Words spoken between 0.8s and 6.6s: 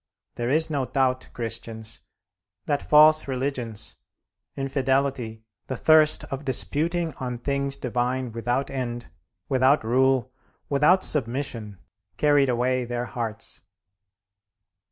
doubt, Christians, that false religions, infidelity, the thirst of